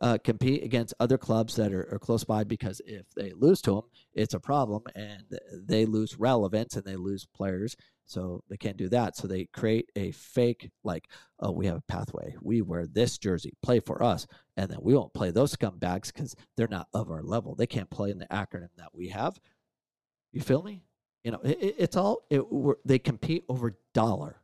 uh, 0.00 0.18
compete 0.24 0.64
against 0.64 0.94
other 0.98 1.18
clubs 1.18 1.56
that 1.56 1.72
are, 1.72 1.86
are, 1.92 1.98
close 1.98 2.24
by 2.24 2.42
because 2.42 2.80
if 2.86 3.04
they 3.14 3.32
lose 3.32 3.60
to 3.60 3.74
them, 3.74 3.82
it's 4.14 4.34
a 4.34 4.40
problem 4.40 4.82
and 4.94 5.24
they 5.52 5.84
lose 5.84 6.18
relevance 6.18 6.74
and 6.74 6.84
they 6.84 6.96
lose 6.96 7.26
players. 7.26 7.76
So 8.06 8.42
they 8.48 8.56
can't 8.56 8.78
do 8.78 8.88
that. 8.88 9.16
So 9.16 9.28
they 9.28 9.44
create 9.44 9.90
a 9.94 10.10
fake, 10.12 10.70
like, 10.82 11.08
oh, 11.38 11.52
we 11.52 11.66
have 11.66 11.76
a 11.76 11.82
pathway. 11.82 12.34
We 12.40 12.62
wear 12.62 12.86
this 12.86 13.18
jersey, 13.18 13.52
play 13.62 13.78
for 13.78 14.02
us. 14.02 14.26
And 14.56 14.70
then 14.70 14.78
we 14.80 14.94
won't 14.94 15.14
play 15.14 15.30
those 15.30 15.54
scumbags 15.54 16.12
because 16.12 16.34
they're 16.56 16.66
not 16.66 16.88
of 16.94 17.10
our 17.10 17.22
level. 17.22 17.54
They 17.54 17.66
can't 17.66 17.90
play 17.90 18.10
in 18.10 18.18
the 18.18 18.26
acronym 18.26 18.70
that 18.78 18.94
we 18.94 19.08
have. 19.08 19.38
You 20.32 20.40
feel 20.40 20.62
me? 20.62 20.82
You 21.24 21.32
know, 21.32 21.40
it, 21.44 21.74
it's 21.78 21.96
all, 21.96 22.22
it, 22.30 22.42
they 22.86 22.98
compete 22.98 23.44
over 23.48 23.76
dollar. 23.92 24.40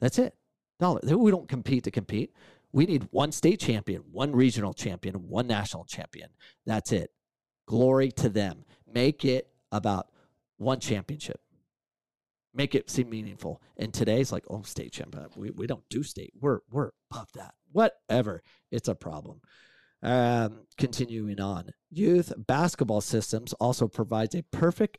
That's 0.00 0.18
it. 0.18 0.34
Dollar. 0.80 1.00
We 1.16 1.30
don't 1.30 1.48
compete 1.48 1.84
to 1.84 1.90
compete. 1.90 2.32
We 2.72 2.86
need 2.86 3.08
one 3.10 3.32
state 3.32 3.60
champion, 3.60 4.02
one 4.10 4.32
regional 4.32 4.74
champion, 4.74 5.28
one 5.28 5.46
national 5.46 5.84
champion. 5.84 6.30
That's 6.66 6.90
it. 6.92 7.10
Glory 7.66 8.10
to 8.12 8.28
them. 8.28 8.64
Make 8.92 9.24
it 9.24 9.48
about 9.70 10.08
one 10.58 10.80
championship 10.80 11.40
make 12.54 12.74
it 12.74 12.88
seem 12.88 13.10
meaningful. 13.10 13.60
And 13.76 13.92
today's 13.92 14.32
like, 14.32 14.44
oh, 14.48 14.62
state 14.62 14.92
champion. 14.92 15.26
We, 15.36 15.50
we 15.50 15.66
don't 15.66 15.88
do 15.90 16.02
state. 16.02 16.32
We're 16.40 16.60
we're 16.70 16.90
above 17.10 17.32
that. 17.34 17.54
Whatever. 17.72 18.42
It's 18.70 18.88
a 18.88 18.94
problem. 18.94 19.40
Um, 20.02 20.66
continuing 20.76 21.40
on, 21.40 21.70
youth 21.90 22.32
basketball 22.36 23.00
systems 23.00 23.54
also 23.54 23.88
provides 23.88 24.34
a 24.34 24.42
perfect 24.42 24.98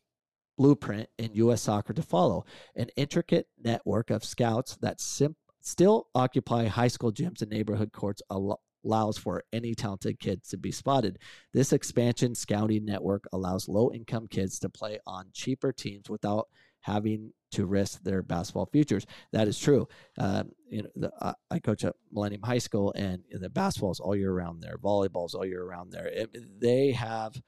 blueprint 0.57 1.09
in 1.19 1.35
U.S. 1.35 1.61
soccer 1.61 1.93
to 1.93 2.01
follow. 2.01 2.45
An 2.75 2.89
intricate 2.95 3.47
network 3.61 4.09
of 4.09 4.25
scouts 4.25 4.77
that 4.77 4.99
sim- 4.99 5.35
still 5.65 6.07
occupy 6.13 6.67
high 6.67 6.87
school 6.87 7.11
gyms 7.11 7.41
and 7.41 7.51
neighborhood 7.51 7.91
courts 7.91 8.21
al- 8.31 8.61
allows 8.85 9.17
for 9.17 9.43
any 9.51 9.73
talented 9.73 10.19
kids 10.19 10.49
to 10.49 10.57
be 10.57 10.71
spotted. 10.71 11.17
This 11.53 11.73
expansion 11.73 12.35
scouting 12.35 12.85
network 12.85 13.25
allows 13.33 13.67
low 13.67 13.91
income 13.91 14.27
kids 14.27 14.59
to 14.59 14.69
play 14.69 14.99
on 15.07 15.31
cheaper 15.33 15.73
teams 15.73 16.07
without 16.07 16.47
having 16.81 17.33
to 17.51 17.65
risk 17.65 18.03
their 18.03 18.21
basketball 18.21 18.69
futures. 18.71 19.07
That 19.31 19.47
is 19.47 19.57
true. 19.57 19.87
Um, 20.19 20.51
you 20.69 20.83
know, 20.83 20.89
the, 20.95 21.11
uh, 21.19 21.33
I 21.49 21.57
coach 21.57 21.83
at 21.83 21.95
Millennium 22.11 22.43
High 22.43 22.59
School, 22.59 22.93
and 22.95 23.23
the 23.31 23.49
basketball's 23.49 23.99
all 23.99 24.15
year 24.15 24.33
round 24.33 24.61
there, 24.61 24.77
volleyball's 24.77 25.33
all 25.33 25.45
year 25.45 25.65
round 25.65 25.91
there. 25.91 26.05
It, 26.05 26.61
they 26.61 26.91
have 26.91 27.41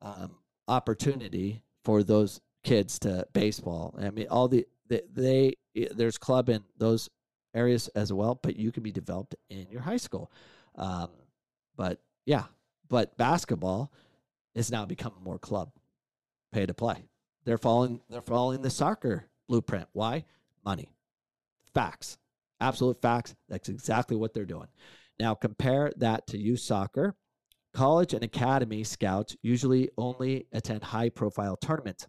um, 0.00 0.38
opportunity 0.66 1.62
for 1.84 2.02
those 2.02 2.40
kids 2.64 2.98
to 3.00 3.24
baseball. 3.32 3.94
I 4.00 4.10
mean, 4.10 4.26
all 4.28 4.48
the 4.48 4.66
they, 4.88 5.02
they 5.12 5.54
there's 5.94 6.18
club 6.18 6.48
in 6.48 6.64
those 6.76 7.08
areas 7.54 7.88
as 7.88 8.12
well, 8.12 8.38
but 8.42 8.56
you 8.56 8.72
can 8.72 8.82
be 8.82 8.92
developed 8.92 9.34
in 9.50 9.66
your 9.70 9.82
high 9.82 9.96
school. 9.96 10.30
Um, 10.76 11.10
but 11.76 12.00
yeah, 12.26 12.44
but 12.88 13.16
basketball 13.16 13.92
is 14.54 14.70
now 14.70 14.84
becoming 14.84 15.22
more 15.22 15.38
club 15.38 15.70
pay 16.52 16.66
to 16.66 16.74
play. 16.74 17.04
They're 17.44 17.58
following 17.58 18.00
they're 18.08 18.20
following 18.20 18.62
the 18.62 18.70
soccer 18.70 19.26
blueprint. 19.48 19.88
Why? 19.92 20.24
Money. 20.64 20.90
Facts. 21.74 22.18
Absolute 22.60 23.00
facts. 23.00 23.34
That's 23.48 23.68
exactly 23.68 24.16
what 24.16 24.34
they're 24.34 24.44
doing. 24.44 24.68
Now 25.18 25.34
compare 25.34 25.92
that 25.96 26.26
to 26.28 26.38
youth 26.38 26.60
soccer. 26.60 27.16
College 27.74 28.12
and 28.12 28.22
academy 28.22 28.84
scouts 28.84 29.34
usually 29.42 29.88
only 29.96 30.46
attend 30.52 30.84
high 30.84 31.08
profile 31.08 31.56
tournaments, 31.56 32.06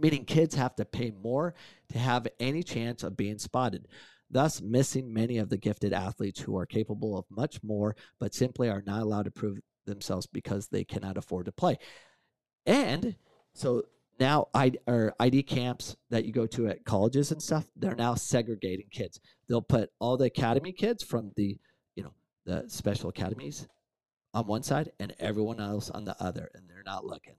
meaning 0.00 0.24
kids 0.24 0.56
have 0.56 0.74
to 0.76 0.84
pay 0.84 1.12
more 1.22 1.54
to 1.90 1.98
have 1.98 2.26
any 2.40 2.64
chance 2.64 3.04
of 3.04 3.16
being 3.16 3.38
spotted, 3.38 3.86
thus 4.30 4.60
missing 4.60 5.12
many 5.12 5.38
of 5.38 5.48
the 5.48 5.58
gifted 5.58 5.92
athletes 5.92 6.40
who 6.40 6.56
are 6.56 6.66
capable 6.66 7.18
of 7.18 7.24
much 7.30 7.62
more 7.62 7.96
but 8.18 8.34
simply 8.34 8.68
are 8.68 8.82
not 8.86 9.02
allowed 9.02 9.24
to 9.24 9.30
prove 9.30 9.58
themselves 9.86 10.26
because 10.26 10.68
they 10.68 10.84
cannot 10.84 11.16
afford 11.16 11.46
to 11.46 11.52
play. 11.52 11.76
And 12.66 13.16
so 13.54 13.84
now 14.18 14.48
I, 14.54 14.72
or 14.86 15.14
ID 15.18 15.42
camps 15.44 15.96
that 16.10 16.24
you 16.24 16.32
go 16.32 16.46
to 16.48 16.68
at 16.68 16.84
colleges 16.84 17.32
and 17.32 17.42
stuff, 17.42 17.66
they're 17.74 17.94
now 17.94 18.14
segregating 18.14 18.88
kids. 18.90 19.18
They'll 19.48 19.62
put 19.62 19.90
all 19.98 20.16
the 20.16 20.26
academy 20.26 20.72
kids 20.72 21.02
from 21.02 21.32
the, 21.36 21.58
you 21.96 22.04
know, 22.04 22.12
the 22.44 22.64
special 22.68 23.08
academies 23.08 23.66
on 24.34 24.46
one 24.46 24.62
side 24.62 24.92
and 25.00 25.14
everyone 25.18 25.60
else 25.60 25.90
on 25.90 26.04
the 26.04 26.22
other, 26.22 26.50
and 26.54 26.68
they're 26.68 26.82
not 26.84 27.04
looking. 27.04 27.34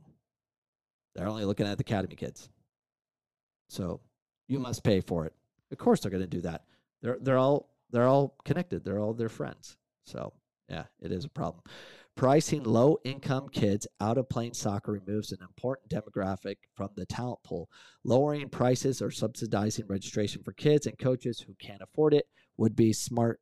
They're 1.16 1.28
only 1.28 1.46
looking 1.46 1.68
at 1.68 1.78
the 1.78 1.84
academy 1.84 2.16
kids. 2.16 2.50
So 3.70 4.02
you 4.48 4.60
must 4.60 4.84
pay 4.84 5.02
for 5.02 5.26
it. 5.26 5.34
Of 5.72 5.78
course 5.78 6.02
they're 6.02 6.12
going 6.12 6.24
to 6.24 6.28
do 6.28 6.42
that. 6.42 6.64
They're 7.02 7.18
they're 7.22 7.38
all 7.38 7.70
they're 7.92 8.08
all 8.08 8.36
connected. 8.46 8.84
They're 8.84 9.00
all 9.00 9.14
their 9.14 9.30
friends. 9.30 9.78
So 10.06 10.34
yeah, 10.70 10.86
it 11.02 11.12
is 11.12 11.26
a 11.26 11.30
problem. 11.30 11.64
Pricing 12.16 12.64
low 12.64 12.98
income 13.04 13.48
kids 13.50 13.88
out 14.00 14.18
of 14.18 14.30
playing 14.30 14.54
soccer 14.54 14.92
removes 14.92 15.32
an 15.32 15.40
important 15.42 15.90
demographic 15.90 16.58
from 16.76 16.90
the 16.96 17.06
talent 17.06 17.40
pool. 17.44 17.70
Lowering 18.04 18.50
prices 18.50 19.02
or 19.02 19.12
subsidizing 19.12 19.88
registration 19.88 20.44
for 20.44 20.52
kids 20.52 20.88
and 20.88 21.00
coaches 21.00 21.40
who 21.40 21.56
can't 21.56 21.82
afford 21.82 22.14
it 22.14 22.26
would 22.58 22.76
be 22.76 22.94
smart 22.94 23.40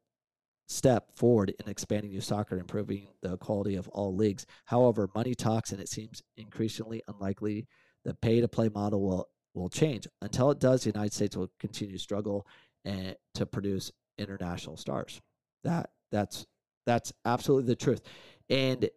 step 0.68 1.10
forward 1.16 1.52
in 1.60 1.70
expanding 1.70 2.12
youth 2.12 2.24
soccer 2.24 2.56
and 2.56 2.62
improving 2.62 3.08
the 3.24 3.38
quality 3.38 3.76
of 3.76 3.88
all 3.90 4.16
leagues. 4.16 4.46
However, 4.66 5.10
money 5.16 5.34
talks 5.34 5.72
and 5.72 5.82
it 5.82 5.90
seems 5.90 6.22
increasingly 6.38 7.02
unlikely 7.08 7.68
the 8.06 8.14
pay 8.14 8.40
to 8.40 8.48
play 8.48 8.70
model 8.70 9.02
will 9.02 9.30
will 9.56 9.70
change. 9.70 10.08
Until 10.22 10.52
it 10.52 10.60
does, 10.60 10.84
the 10.84 10.92
United 10.92 11.12
States 11.12 11.36
will 11.36 11.52
continue 11.60 11.96
to 11.96 12.02
struggle 12.02 12.46
and 12.86 13.16
to 13.36 13.46
produce 13.46 13.92
international 14.18 14.78
stars. 14.78 15.22
That 15.64 15.90
that's 16.12 16.46
that's 16.86 17.14
absolutely 17.26 17.68
the 17.68 17.76
truth. 17.76 18.02
And 18.50 18.90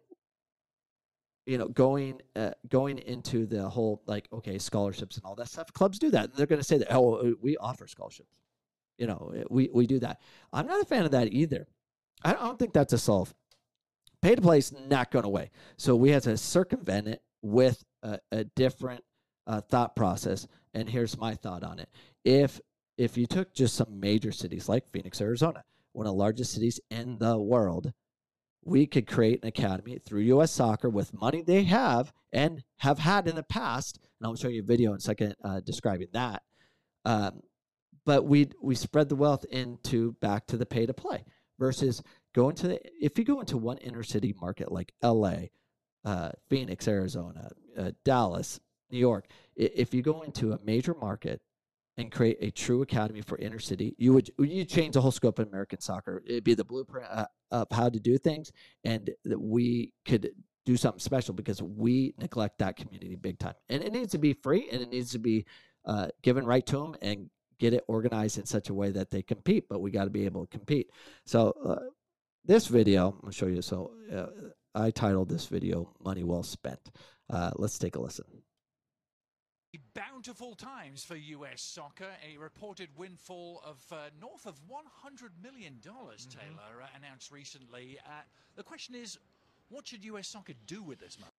you 1.45 1.57
know 1.57 1.67
going 1.67 2.21
uh, 2.35 2.51
going 2.67 2.99
into 2.99 3.45
the 3.45 3.67
whole 3.69 4.01
like 4.05 4.27
okay 4.31 4.57
scholarships 4.57 5.17
and 5.17 5.25
all 5.25 5.35
that 5.35 5.49
stuff 5.49 5.71
clubs 5.73 5.99
do 5.99 6.11
that. 6.11 6.35
They're 6.35 6.47
going 6.47 6.61
to 6.61 6.67
say 6.67 6.77
that 6.77 6.93
oh 6.93 7.15
uh, 7.15 7.31
we 7.41 7.57
offer 7.57 7.87
scholarships. 7.87 8.35
You 8.97 9.07
know 9.07 9.33
uh, 9.35 9.43
we 9.49 9.69
we 9.73 9.87
do 9.87 9.99
that. 9.99 10.21
I'm 10.51 10.67
not 10.67 10.81
a 10.81 10.85
fan 10.85 11.05
of 11.05 11.11
that 11.11 11.31
either. 11.31 11.67
I 12.23 12.33
don't 12.33 12.57
think 12.57 12.73
that's 12.73 12.93
a 12.93 12.97
solve. 12.97 13.33
Pay 14.21 14.35
to 14.35 14.41
play 14.41 14.59
is 14.59 14.73
not 14.87 15.11
going 15.11 15.25
away. 15.25 15.51
So 15.75 15.97
we 15.97 16.11
have 16.11 16.23
to 16.23 16.37
circumvent 16.37 17.09
it 17.09 17.21
with 17.41 17.83
a, 18.03 18.19
a 18.31 18.45
different 18.45 19.03
uh, 19.45 19.59
thought 19.59 19.97
process 19.97 20.47
and 20.73 20.89
here's 20.89 21.17
my 21.17 21.35
thought 21.35 21.63
on 21.63 21.79
it. 21.79 21.89
If 22.25 22.59
if 22.97 23.17
you 23.17 23.25
took 23.25 23.53
just 23.53 23.75
some 23.75 23.99
major 23.99 24.31
cities 24.31 24.69
like 24.69 24.87
phoenix 24.91 25.21
arizona 25.21 25.63
one 25.93 26.05
of 26.05 26.11
the 26.11 26.17
largest 26.17 26.53
cities 26.53 26.79
in 26.89 27.17
the 27.19 27.37
world 27.37 27.93
we 28.65 28.85
could 28.85 29.07
create 29.07 29.41
an 29.41 29.47
academy 29.47 29.99
through 29.99 30.21
US 30.21 30.51
Soccer 30.51 30.89
with 30.89 31.13
money 31.13 31.41
they 31.41 31.63
have 31.63 32.13
and 32.31 32.63
have 32.77 32.99
had 32.99 33.27
in 33.27 33.35
the 33.35 33.43
past. 33.43 33.99
And 34.19 34.27
I'll 34.27 34.35
show 34.35 34.47
you 34.47 34.61
a 34.61 34.65
video 34.65 34.91
in 34.91 34.97
a 34.97 35.01
second 35.01 35.35
uh, 35.43 35.59
describing 35.59 36.07
that. 36.13 36.43
Um, 37.05 37.41
but 38.05 38.25
we 38.25 38.49
we 38.61 38.75
spread 38.75 39.09
the 39.09 39.15
wealth 39.15 39.45
into 39.49 40.13
back 40.13 40.45
to 40.47 40.57
the 40.57 40.65
pay 40.65 40.85
to 40.85 40.93
play 40.93 41.23
versus 41.59 42.01
going 42.33 42.55
to 42.55 42.67
the 42.69 42.79
if 43.03 43.17
you 43.17 43.25
go 43.25 43.39
into 43.39 43.57
one 43.57 43.77
inner 43.77 44.03
city 44.03 44.33
market 44.39 44.71
like 44.71 44.93
L.A., 45.01 45.51
uh, 46.05 46.31
Phoenix, 46.49 46.87
Arizona, 46.87 47.49
uh, 47.77 47.91
Dallas, 48.03 48.59
New 48.91 48.97
York. 48.97 49.27
If 49.55 49.93
you 49.93 50.01
go 50.01 50.21
into 50.21 50.53
a 50.53 50.59
major 50.63 50.93
market 50.93 51.41
and 51.97 52.11
create 52.11 52.37
a 52.41 52.49
true 52.51 52.81
academy 52.81 53.21
for 53.21 53.37
inner 53.37 53.59
city, 53.59 53.95
you 53.97 54.13
would 54.13 54.31
you 54.39 54.65
change 54.65 54.93
the 54.93 55.01
whole 55.01 55.11
scope 55.11 55.39
of 55.39 55.47
American 55.47 55.79
soccer. 55.79 56.23
It'd 56.25 56.43
be 56.43 56.55
the 56.55 56.63
blueprint 56.63 57.07
uh, 57.09 57.25
of 57.51 57.67
how 57.71 57.89
to 57.89 57.99
do 57.99 58.17
things, 58.17 58.51
and 58.83 59.11
that 59.25 59.39
we 59.39 59.93
could 60.05 60.31
do 60.65 60.77
something 60.77 60.99
special 60.99 61.33
because 61.33 61.61
we 61.61 62.13
neglect 62.17 62.59
that 62.59 62.77
community 62.77 63.15
big 63.15 63.37
time. 63.37 63.53
And 63.69 63.83
it 63.83 63.93
needs 63.93 64.11
to 64.13 64.17
be 64.17 64.33
free, 64.33 64.69
and 64.71 64.81
it 64.81 64.89
needs 64.89 65.11
to 65.11 65.19
be 65.19 65.45
uh, 65.85 66.07
given 66.21 66.45
right 66.45 66.65
to 66.67 66.77
them, 66.77 66.95
and 67.01 67.29
get 67.59 67.73
it 67.73 67.83
organized 67.87 68.37
in 68.37 68.45
such 68.45 68.69
a 68.69 68.73
way 68.73 68.89
that 68.91 69.11
they 69.11 69.21
compete. 69.21 69.69
But 69.69 69.81
we 69.81 69.91
got 69.91 70.05
to 70.05 70.09
be 70.09 70.25
able 70.25 70.45
to 70.45 70.57
compete. 70.57 70.89
So 71.25 71.53
uh, 71.63 71.89
this 72.43 72.67
video, 72.67 73.09
I'm 73.09 73.21
gonna 73.21 73.33
show 73.33 73.47
you. 73.47 73.61
So 73.61 73.91
uh, 74.11 74.25
I 74.73 74.89
titled 74.91 75.29
this 75.29 75.45
video 75.45 75.93
"Money 76.03 76.23
Well 76.23 76.43
Spent." 76.43 76.91
Uh, 77.29 77.51
let's 77.55 77.77
take 77.77 77.95
a 77.95 78.01
listen. 78.01 78.25
Bountiful 80.23 80.55
times 80.55 81.03
for 81.03 81.17
U.S. 81.17 81.61
soccer. 81.61 82.07
A 82.25 82.37
reported 82.37 82.87
windfall 82.95 83.61
of 83.65 83.83
uh, 83.91 83.95
north 84.21 84.45
of 84.45 84.55
$100 84.69 85.31
million, 85.43 85.81
mm 85.83 85.91
-hmm. 85.91 86.29
Taylor, 86.29 86.81
uh, 86.81 86.87
announced 86.95 87.29
recently. 87.29 87.99
Uh, 87.99 88.21
the 88.55 88.63
question 88.63 88.95
is, 88.95 89.19
what 89.69 89.85
should 89.85 90.05
U.S. 90.05 90.29
soccer 90.29 90.53
do 90.65 90.81
with 90.81 90.99
this 90.99 91.17
money? 91.19 91.33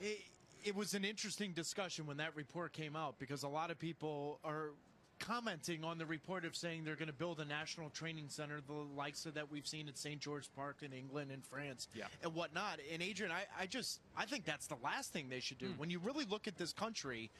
It, 0.00 0.18
it 0.64 0.74
was 0.74 0.94
an 0.94 1.04
interesting 1.04 1.54
discussion 1.54 2.06
when 2.06 2.18
that 2.18 2.36
report 2.36 2.72
came 2.72 2.98
out 2.98 3.18
because 3.18 3.46
a 3.46 3.52
lot 3.60 3.70
of 3.70 3.78
people 3.78 4.38
are 4.44 4.72
commenting 5.18 5.84
on 5.84 5.98
the 5.98 6.06
report 6.06 6.44
of 6.44 6.54
saying 6.54 6.84
they're 6.84 7.02
going 7.04 7.12
to 7.16 7.20
build 7.24 7.40
a 7.40 7.44
national 7.44 7.90
training 7.90 8.28
center, 8.28 8.60
the 8.60 8.84
likes 9.02 9.26
of 9.26 9.32
that 9.34 9.50
we've 9.50 9.66
seen 9.66 9.88
at 9.88 9.96
St. 9.96 10.20
George 10.20 10.48
Park 10.54 10.82
in 10.82 10.92
England 10.92 11.30
and 11.32 11.42
France 11.44 11.88
yeah. 11.94 12.08
and 12.22 12.34
whatnot. 12.34 12.80
And 12.92 13.02
Adrian, 13.02 13.32
I, 13.32 13.62
I 13.62 13.66
just 13.66 14.00
I 14.22 14.26
think 14.26 14.44
that's 14.44 14.66
the 14.66 14.78
last 14.82 15.12
thing 15.12 15.30
they 15.30 15.40
should 15.40 15.58
do. 15.58 15.68
Mm. 15.68 15.78
When 15.78 15.90
you 15.90 16.00
really 16.00 16.26
look 16.26 16.46
at 16.46 16.56
this 16.56 16.74
country, 16.74 17.30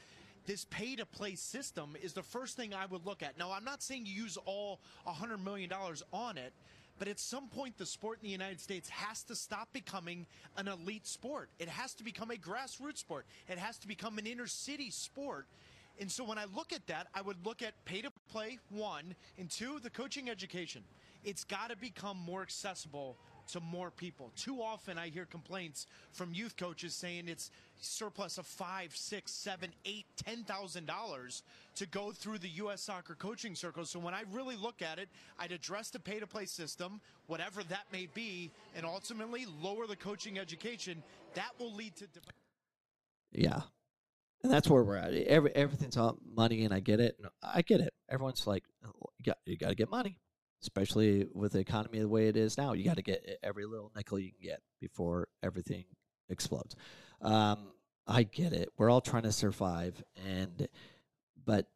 this 0.46 0.64
pay 0.64 0.96
to 0.96 1.06
play 1.06 1.34
system 1.34 1.96
is 2.02 2.12
the 2.12 2.22
first 2.22 2.56
thing 2.56 2.72
I 2.72 2.86
would 2.86 3.04
look 3.04 3.22
at. 3.22 3.38
Now, 3.38 3.52
I'm 3.52 3.64
not 3.64 3.82
saying 3.82 4.06
you 4.06 4.22
use 4.22 4.38
all 4.44 4.80
$100 5.06 5.42
million 5.42 5.70
on 6.12 6.38
it, 6.38 6.52
but 6.98 7.08
at 7.08 7.18
some 7.18 7.48
point, 7.48 7.76
the 7.76 7.84
sport 7.84 8.18
in 8.22 8.26
the 8.26 8.32
United 8.32 8.60
States 8.60 8.88
has 8.88 9.22
to 9.24 9.34
stop 9.34 9.68
becoming 9.72 10.26
an 10.56 10.68
elite 10.68 11.06
sport. 11.06 11.50
It 11.58 11.68
has 11.68 11.94
to 11.94 12.04
become 12.04 12.30
a 12.30 12.36
grassroots 12.36 12.98
sport. 12.98 13.26
It 13.48 13.58
has 13.58 13.76
to 13.78 13.88
become 13.88 14.18
an 14.18 14.26
inner 14.26 14.46
city 14.46 14.90
sport. 14.90 15.46
And 16.00 16.10
so 16.10 16.24
when 16.24 16.38
I 16.38 16.46
look 16.54 16.72
at 16.72 16.86
that, 16.86 17.08
I 17.14 17.22
would 17.22 17.44
look 17.44 17.62
at 17.62 17.72
pay 17.84 18.02
to 18.02 18.10
play, 18.30 18.58
one, 18.70 19.14
and 19.38 19.50
two, 19.50 19.78
the 19.82 19.90
coaching 19.90 20.30
education. 20.30 20.82
It's 21.24 21.44
got 21.44 21.70
to 21.70 21.76
become 21.76 22.16
more 22.16 22.42
accessible 22.42 23.16
to 23.48 23.60
more 23.60 23.90
people. 23.90 24.32
Too 24.36 24.62
often 24.62 24.98
I 24.98 25.08
hear 25.08 25.24
complaints 25.24 25.86
from 26.12 26.32
youth 26.32 26.56
coaches 26.56 26.94
saying 26.94 27.28
it's 27.28 27.50
surplus 27.80 28.38
of 28.38 28.46
five, 28.46 28.94
six, 28.96 29.32
seven, 29.32 29.70
eight, 29.84 30.06
ten 30.16 30.44
thousand 30.44 30.86
dollars 30.86 31.42
to 31.76 31.86
go 31.86 32.12
through 32.12 32.38
the 32.38 32.48
US 32.48 32.82
soccer 32.82 33.14
coaching 33.14 33.54
circle. 33.54 33.84
So 33.84 33.98
when 33.98 34.14
I 34.14 34.22
really 34.32 34.56
look 34.56 34.82
at 34.82 34.98
it, 34.98 35.08
I'd 35.38 35.52
address 35.52 35.90
the 35.90 35.98
pay 35.98 36.20
to 36.20 36.26
play 36.26 36.46
system, 36.46 37.00
whatever 37.26 37.62
that 37.64 37.86
may 37.92 38.08
be, 38.14 38.50
and 38.74 38.86
ultimately 38.86 39.46
lower 39.60 39.86
the 39.86 39.96
coaching 39.96 40.38
education. 40.38 41.02
That 41.34 41.50
will 41.58 41.74
lead 41.74 41.96
to 41.96 42.06
Yeah. 43.32 43.62
And 44.42 44.52
that's 44.52 44.68
where 44.68 44.84
we're 44.84 44.96
at. 44.96 45.12
Every 45.12 45.54
everything's 45.56 45.96
all 45.96 46.18
money, 46.24 46.64
and 46.64 46.72
I 46.72 46.80
get 46.80 47.00
it. 47.00 47.18
I 47.42 47.62
get 47.62 47.80
it. 47.80 47.92
Everyone's 48.08 48.46
like, 48.46 48.64
"Oh, 48.84 48.92
you 49.18 49.24
got 49.24 49.38
you 49.44 49.56
got 49.56 49.70
to 49.70 49.74
get 49.74 49.90
money, 49.90 50.20
especially 50.62 51.26
with 51.32 51.52
the 51.52 51.58
economy 51.58 51.98
the 52.00 52.08
way 52.08 52.28
it 52.28 52.36
is 52.36 52.56
now. 52.58 52.72
You 52.72 52.84
got 52.84 52.96
to 52.96 53.02
get 53.02 53.38
every 53.42 53.66
little 53.66 53.92
nickel 53.94 54.18
you 54.18 54.30
can 54.30 54.40
get 54.42 54.60
before 54.80 55.28
everything 55.42 55.84
explodes. 56.28 56.74
Um, 57.22 57.72
I 58.06 58.22
get 58.22 58.52
it. 58.52 58.70
We're 58.78 58.90
all 58.90 59.00
trying 59.00 59.24
to 59.24 59.32
survive, 59.32 60.02
and 60.24 60.68
but 61.44 61.66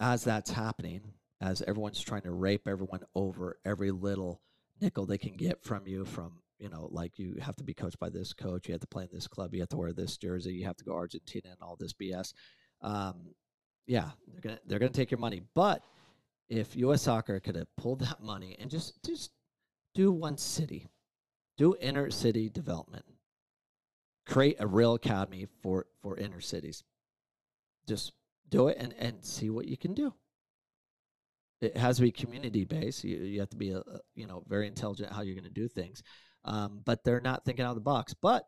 as 0.00 0.24
that's 0.24 0.50
happening, 0.50 1.02
as 1.40 1.62
everyone's 1.62 2.00
trying 2.00 2.22
to 2.22 2.30
rape 2.30 2.66
everyone 2.66 3.00
over 3.14 3.58
every 3.64 3.90
little 3.90 4.40
nickel 4.80 5.06
they 5.06 5.18
can 5.18 5.34
get 5.34 5.62
from 5.62 5.86
you, 5.86 6.04
from 6.04 6.40
you 6.58 6.70
know, 6.70 6.88
like 6.90 7.18
you 7.18 7.36
have 7.42 7.56
to 7.56 7.64
be 7.64 7.74
coached 7.74 7.98
by 7.98 8.08
this 8.08 8.32
coach, 8.32 8.66
you 8.66 8.72
have 8.72 8.80
to 8.80 8.86
play 8.86 9.04
in 9.04 9.10
this 9.12 9.26
club, 9.26 9.52
you 9.52 9.60
have 9.60 9.68
to 9.68 9.76
wear 9.76 9.92
this 9.92 10.16
jersey, 10.16 10.54
you 10.54 10.64
have 10.64 10.76
to 10.76 10.84
go 10.84 10.94
Argentina, 10.94 11.48
and 11.50 11.58
all 11.60 11.76
this 11.78 11.92
BS. 11.92 12.32
Um, 12.80 13.34
yeah, 13.86 14.10
they're 14.28 14.40
gonna 14.40 14.58
they're 14.66 14.78
gonna 14.78 14.90
take 14.90 15.10
your 15.10 15.20
money, 15.20 15.42
but 15.54 15.82
if 16.48 16.76
U.S. 16.76 17.02
Soccer 17.02 17.40
could 17.40 17.56
have 17.56 17.74
pulled 17.76 18.00
that 18.00 18.22
money 18.22 18.56
and 18.58 18.70
just 18.70 19.02
just 19.04 19.32
do 19.94 20.12
one 20.12 20.38
city, 20.38 20.88
do 21.56 21.76
inner 21.80 22.10
city 22.10 22.48
development, 22.48 23.04
create 24.26 24.56
a 24.60 24.66
real 24.66 24.94
academy 24.94 25.46
for 25.62 25.86
for 26.02 26.16
inner 26.16 26.40
cities, 26.40 26.84
just 27.88 28.12
do 28.48 28.68
it 28.68 28.76
and 28.78 28.94
and 28.98 29.24
see 29.24 29.50
what 29.50 29.66
you 29.66 29.76
can 29.76 29.94
do. 29.94 30.14
It 31.60 31.76
has 31.76 31.96
to 31.96 32.02
be 32.02 32.12
community 32.12 32.64
based. 32.64 33.02
You 33.04 33.16
you 33.18 33.40
have 33.40 33.50
to 33.50 33.56
be 33.56 33.70
a, 33.70 33.82
you 34.14 34.26
know 34.26 34.44
very 34.46 34.66
intelligent 34.66 35.12
how 35.12 35.22
you're 35.22 35.34
going 35.34 35.44
to 35.44 35.50
do 35.50 35.68
things, 35.68 36.02
um, 36.44 36.80
but 36.84 37.02
they're 37.02 37.20
not 37.20 37.44
thinking 37.44 37.64
out 37.64 37.70
of 37.70 37.76
the 37.76 37.80
box. 37.80 38.14
But 38.14 38.44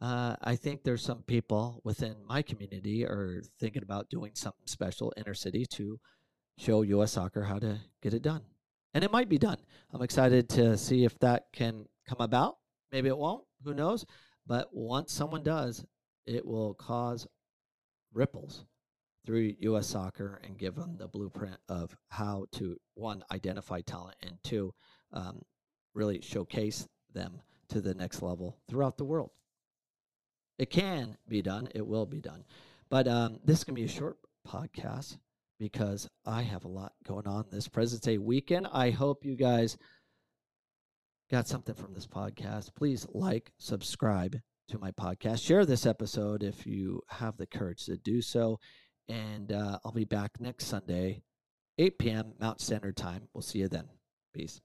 uh, 0.00 0.36
I 0.42 0.56
think 0.56 0.82
there's 0.82 1.02
some 1.02 1.22
people 1.22 1.80
within 1.84 2.14
my 2.26 2.42
community 2.42 3.04
are 3.04 3.42
thinking 3.58 3.82
about 3.82 4.08
doing 4.10 4.32
something 4.34 4.66
special 4.66 5.12
inner 5.16 5.34
city 5.34 5.66
to 5.72 5.98
show 6.58 6.82
U.S. 6.82 7.12
Soccer 7.12 7.44
how 7.44 7.58
to 7.58 7.78
get 8.02 8.14
it 8.14 8.22
done. 8.22 8.42
And 8.92 9.04
it 9.04 9.12
might 9.12 9.28
be 9.28 9.38
done. 9.38 9.58
I'm 9.92 10.02
excited 10.02 10.48
to 10.50 10.76
see 10.76 11.04
if 11.04 11.18
that 11.20 11.46
can 11.52 11.86
come 12.06 12.20
about. 12.20 12.56
Maybe 12.90 13.08
it 13.08 13.16
won't. 13.16 13.44
Who 13.64 13.74
knows? 13.74 14.04
But 14.46 14.68
once 14.72 15.12
someone 15.12 15.42
does, 15.42 15.84
it 16.26 16.44
will 16.44 16.74
cause 16.74 17.26
ripples 18.12 18.64
through 19.24 19.54
U.S. 19.60 19.86
Soccer 19.86 20.40
and 20.44 20.58
give 20.58 20.74
them 20.74 20.96
the 20.96 21.06
blueprint 21.06 21.58
of 21.68 21.96
how 22.08 22.46
to 22.52 22.76
one 22.94 23.22
identify 23.30 23.80
talent 23.82 24.16
and 24.22 24.38
two 24.42 24.74
um, 25.12 25.42
really 25.94 26.20
showcase 26.20 26.88
them 27.12 27.40
to 27.68 27.80
the 27.80 27.94
next 27.94 28.22
level 28.22 28.56
throughout 28.68 28.96
the 28.96 29.04
world. 29.04 29.30
It 30.58 30.70
can 30.70 31.16
be 31.28 31.42
done. 31.42 31.68
It 31.74 31.86
will 31.86 32.06
be 32.06 32.20
done. 32.20 32.44
But 32.88 33.06
um, 33.06 33.38
this 33.44 33.64
to 33.64 33.72
be 33.72 33.84
a 33.84 33.88
short 33.88 34.18
podcast 34.46 35.18
because 35.58 36.08
I 36.24 36.42
have 36.42 36.64
a 36.64 36.68
lot 36.68 36.92
going 37.06 37.26
on 37.26 37.46
this 37.50 37.68
President's 37.68 38.06
Day 38.06 38.18
weekend. 38.18 38.68
I 38.72 38.90
hope 38.90 39.24
you 39.24 39.36
guys 39.36 39.76
got 41.30 41.46
something 41.46 41.74
from 41.74 41.94
this 41.94 42.06
podcast. 42.06 42.74
Please 42.74 43.06
like, 43.12 43.52
subscribe 43.58 44.38
to 44.68 44.78
my 44.78 44.90
podcast. 44.92 45.44
Share 45.44 45.66
this 45.66 45.86
episode 45.86 46.42
if 46.42 46.66
you 46.66 47.02
have 47.08 47.36
the 47.36 47.46
courage 47.46 47.86
to 47.86 47.96
do 47.96 48.22
so. 48.22 48.58
And 49.08 49.52
uh, 49.52 49.78
I'll 49.84 49.92
be 49.92 50.04
back 50.04 50.32
next 50.38 50.66
Sunday, 50.66 51.22
8 51.78 51.98
p.m. 51.98 52.32
Mountain 52.38 52.64
Standard 52.64 52.96
Time. 52.96 53.28
We'll 53.32 53.42
see 53.42 53.60
you 53.60 53.68
then. 53.68 53.88
Peace. 54.34 54.60